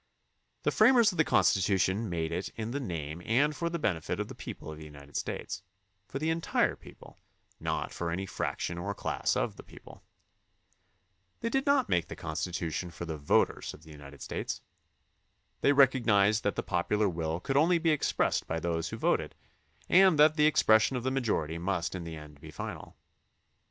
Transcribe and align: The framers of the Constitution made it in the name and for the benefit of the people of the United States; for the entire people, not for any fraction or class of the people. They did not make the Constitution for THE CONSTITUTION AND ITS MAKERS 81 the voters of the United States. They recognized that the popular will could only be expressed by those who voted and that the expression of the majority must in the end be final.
The 0.63 0.71
framers 0.71 1.11
of 1.11 1.19
the 1.19 1.23
Constitution 1.23 2.09
made 2.09 2.31
it 2.31 2.49
in 2.55 2.71
the 2.71 2.79
name 2.79 3.21
and 3.23 3.55
for 3.55 3.69
the 3.69 3.77
benefit 3.77 4.19
of 4.19 4.29
the 4.29 4.33
people 4.33 4.71
of 4.71 4.79
the 4.79 4.83
United 4.83 5.15
States; 5.15 5.61
for 6.07 6.17
the 6.17 6.31
entire 6.31 6.75
people, 6.75 7.19
not 7.59 7.93
for 7.93 8.09
any 8.09 8.25
fraction 8.25 8.79
or 8.79 8.95
class 8.95 9.35
of 9.35 9.57
the 9.57 9.63
people. 9.63 10.01
They 11.41 11.49
did 11.51 11.67
not 11.67 11.87
make 11.87 12.07
the 12.07 12.15
Constitution 12.15 12.89
for 12.89 13.05
THE 13.05 13.19
CONSTITUTION 13.19 13.41
AND 13.41 13.61
ITS 13.61 13.69
MAKERS 13.69 13.73
81 13.73 13.73
the 13.73 13.73
voters 13.73 13.73
of 13.75 13.83
the 13.83 13.91
United 13.91 14.21
States. 14.23 14.61
They 15.61 15.71
recognized 15.71 16.43
that 16.45 16.55
the 16.55 16.63
popular 16.63 17.07
will 17.07 17.39
could 17.39 17.55
only 17.55 17.77
be 17.77 17.91
expressed 17.91 18.47
by 18.47 18.59
those 18.59 18.89
who 18.89 18.97
voted 18.97 19.35
and 19.87 20.17
that 20.17 20.33
the 20.35 20.47
expression 20.47 20.97
of 20.97 21.03
the 21.03 21.11
majority 21.11 21.59
must 21.59 21.93
in 21.93 22.05
the 22.05 22.15
end 22.15 22.41
be 22.41 22.49
final. 22.49 22.95